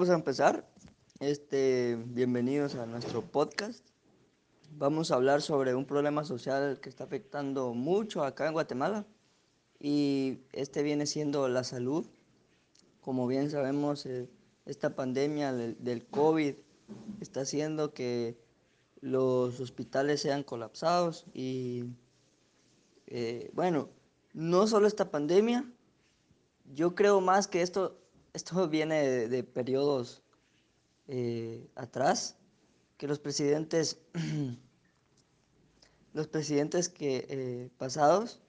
[0.00, 0.66] vamos a empezar.
[1.18, 3.86] Este, bienvenidos a nuestro podcast.
[4.78, 9.04] Vamos a hablar sobre un problema social que está afectando mucho acá en Guatemala
[9.78, 12.06] y este viene siendo la salud.
[13.02, 14.30] Como bien sabemos, eh,
[14.64, 16.54] esta pandemia del, COVID
[17.20, 18.38] está haciendo que
[19.02, 21.84] los hospitales sean colapsados y
[23.06, 23.90] eh, bueno,
[24.32, 25.70] no solo esta pandemia,
[26.72, 28.00] yo creo más que esto,
[28.32, 30.22] esto viene de, de periodos
[31.08, 32.36] eh, atrás,
[32.96, 33.98] que los presidentes,
[36.12, 38.40] los presidentes que eh, pasados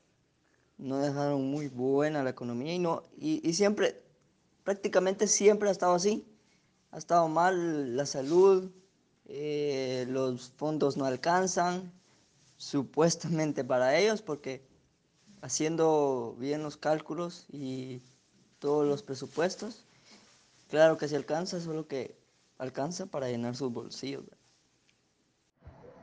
[0.78, 4.04] no dejaron muy buena la economía y, no, y, y siempre,
[4.64, 6.28] prácticamente siempre ha estado así.
[6.92, 8.70] Ha estado mal la salud,
[9.26, 11.92] eh, los fondos no alcanzan,
[12.58, 14.62] supuestamente para ellos, porque
[15.42, 18.02] haciendo bien los cálculos y
[18.62, 19.84] todos los presupuestos,
[20.70, 22.16] claro que se alcanza, solo que
[22.60, 24.24] alcanza para llenar sus bolsillos.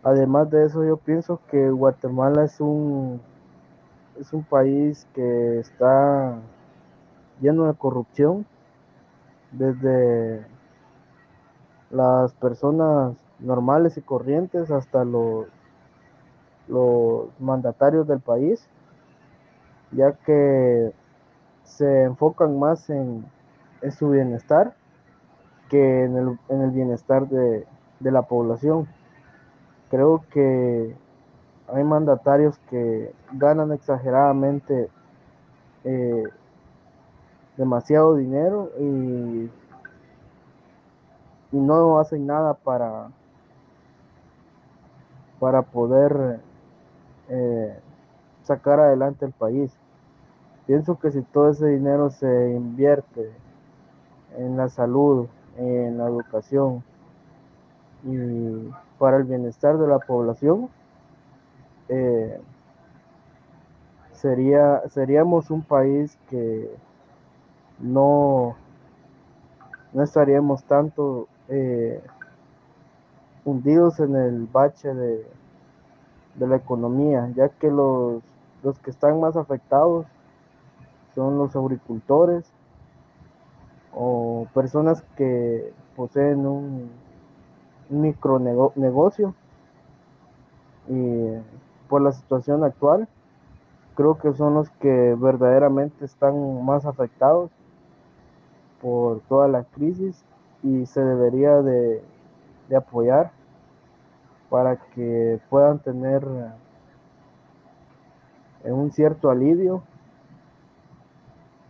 [0.02, 3.20] Además de eso, yo pienso que Guatemala es un,
[4.20, 6.36] es un país que está
[7.40, 8.44] lleno de corrupción
[9.52, 10.44] desde
[11.90, 15.46] las personas normales y corrientes hasta los,
[16.66, 18.66] los mandatarios del país,
[19.92, 20.92] ya que
[21.68, 23.24] se enfocan más en,
[23.96, 24.74] su bienestar
[25.68, 27.66] que en el, en el bienestar de,
[28.00, 28.88] de, la población.
[29.90, 30.96] Creo que
[31.68, 34.88] hay mandatarios que ganan exageradamente
[35.84, 36.24] eh,
[37.56, 39.50] demasiado dinero y,
[41.52, 43.10] y, no hacen nada para,
[45.38, 46.40] para poder
[47.28, 47.78] eh,
[48.42, 49.76] sacar adelante el país.
[50.68, 53.32] Pienso que si todo ese dinero se invierte
[54.36, 56.84] en la salud, en la educación
[58.04, 60.68] y para el bienestar de la población,
[61.88, 62.38] eh,
[64.12, 66.70] sería, seríamos un país que
[67.78, 68.54] no,
[69.94, 72.02] no estaríamos tanto eh,
[73.46, 75.26] hundidos en el bache de,
[76.34, 78.22] de, la economía, ya que los,
[78.62, 80.04] los que están más afectados
[81.18, 82.44] son los agricultores,
[83.92, 86.90] o personas que poseen un,
[87.90, 89.34] micronegocio.
[90.88, 91.32] Y
[91.88, 93.08] por la situación actual
[93.96, 97.50] creo que son los que verdaderamente están más afectados
[98.80, 100.22] por toda la crisis
[100.62, 102.00] y se debería de,
[102.68, 103.32] de apoyar
[104.50, 106.24] para que puedan tener
[108.64, 109.82] un cierto alivio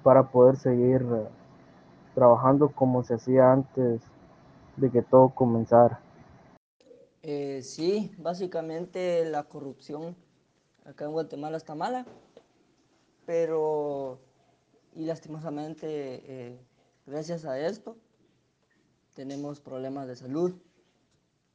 [0.03, 1.05] para poder seguir
[2.15, 4.03] trabajando como se hacía antes
[4.77, 6.01] de que todo comenzara.
[7.23, 10.17] Eh, sí, básicamente la corrupción
[10.85, 12.07] acá en Guatemala está mala,
[13.27, 14.19] pero
[14.95, 16.59] y lastimosamente eh,
[17.07, 17.97] gracias a esto
[19.15, 20.55] tenemos problemas de salud.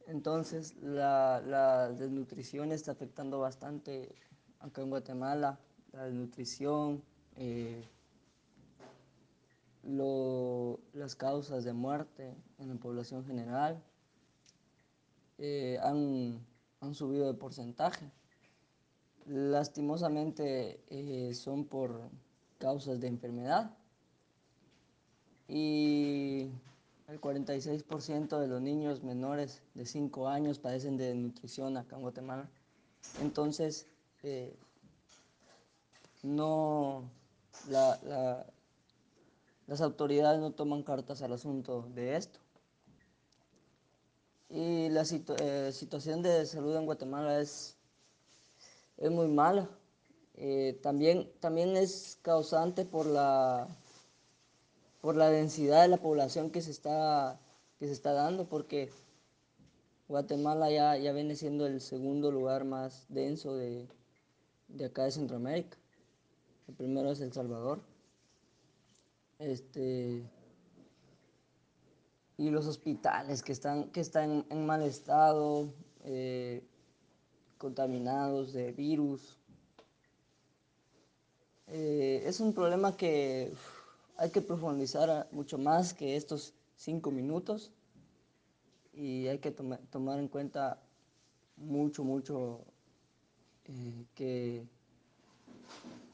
[0.06, 4.14] Entonces la, la, desnutrición está afectando bastante
[4.60, 5.58] acá en Guatemala,
[5.92, 7.02] la desnutrición,
[7.36, 7.88] eh,
[9.86, 13.82] lo, las causas de muerte en la población general
[15.38, 16.44] eh, han,
[16.80, 18.10] han, subido de porcentaje.
[19.26, 22.10] Lastimosamente eh, son por
[22.58, 23.76] causas de enfermedad
[25.48, 26.50] y
[27.08, 32.48] el 46% de los niños menores de 5 años padecen de nutrición acá en Guatemala.
[33.20, 33.86] Entonces,
[34.22, 34.56] eh,
[36.22, 37.10] no,
[37.68, 38.46] la, la,
[39.66, 42.38] las autoridades no toman cartas al asunto de esto.
[44.50, 45.04] Y la
[45.40, 47.76] eh, situación de salud en Guatemala es,
[48.98, 49.68] es muy mala.
[50.36, 53.68] Eh, también, también es causante por la,
[55.00, 57.40] por la densidad de la población que se está,
[57.78, 58.90] que se está dando, porque
[60.08, 63.88] Guatemala ya, ya viene siendo el segundo lugar más denso de,
[64.68, 65.78] de acá de Centroamérica.
[66.68, 67.93] El primero es El Salvador
[69.44, 70.22] este,
[72.36, 75.72] y los hospitales que están, que están en mal estado,
[76.04, 76.64] eh,
[77.58, 79.38] contaminados de virus.
[81.68, 83.52] Eh, es un problema que
[84.16, 87.72] hay que profundizar mucho más que estos cinco minutos
[88.92, 90.80] y hay que toma, tomar en cuenta
[91.56, 92.60] mucho, mucho
[93.64, 94.66] eh, que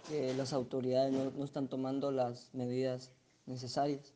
[0.09, 3.13] que las autoridades no, no, están tomando las medidas
[3.51, 4.15] necesarias.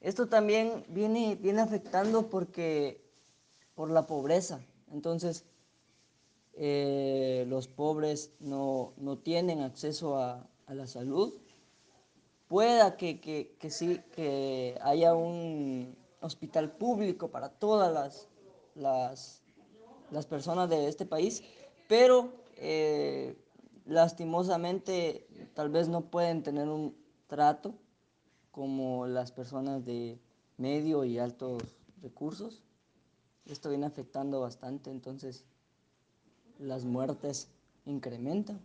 [0.00, 3.00] Esto también viene, viene afectando porque
[3.74, 4.60] por la pobreza.
[4.90, 5.44] Entonces,
[6.54, 11.34] eh, los pobres no, no, tienen acceso a, a la salud.
[12.48, 18.28] Pueda que, que, que, sí, que haya un hospital público para todas las,
[18.74, 19.42] las,
[20.10, 21.42] las personas de este país,
[21.88, 23.36] pero eh,
[23.86, 26.94] lastimosamente tal vez no pueden tener un
[27.26, 27.74] trato
[28.52, 30.20] como las personas de
[30.58, 31.62] medio y altos
[32.02, 32.62] recursos.
[33.46, 35.44] Esto viene afectando bastante, entonces
[36.58, 37.48] las muertes
[37.86, 38.60] incrementan.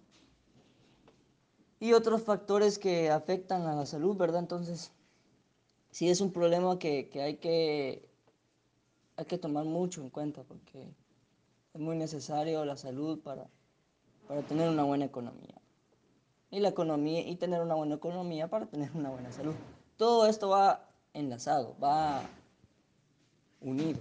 [1.79, 4.41] Y otros factores que afectan a la salud, ¿verdad?
[4.41, 4.91] Entonces,
[5.91, 8.07] sí es un problema que, que, hay, que
[9.15, 10.87] hay que tomar mucho en cuenta porque
[11.73, 13.47] es muy necesario la salud para,
[14.27, 15.55] para tener una buena economía.
[16.49, 19.53] Y la economía y tener una buena economía para tener una buena salud.
[19.97, 22.21] Todo esto va enlazado, va
[23.61, 23.99] unido.